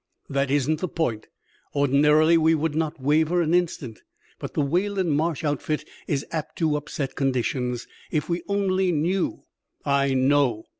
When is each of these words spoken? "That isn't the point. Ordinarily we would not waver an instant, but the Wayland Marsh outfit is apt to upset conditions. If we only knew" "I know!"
"That 0.27 0.49
isn't 0.49 0.79
the 0.79 0.87
point. 0.87 1.27
Ordinarily 1.75 2.35
we 2.35 2.55
would 2.55 2.73
not 2.73 2.99
waver 2.99 3.39
an 3.39 3.53
instant, 3.53 4.01
but 4.39 4.55
the 4.55 4.61
Wayland 4.61 5.11
Marsh 5.11 5.43
outfit 5.43 5.87
is 6.07 6.25
apt 6.31 6.55
to 6.57 6.75
upset 6.75 7.13
conditions. 7.13 7.85
If 8.09 8.27
we 8.27 8.41
only 8.47 8.91
knew" 8.91 9.43
"I 9.85 10.15
know!" 10.15 10.65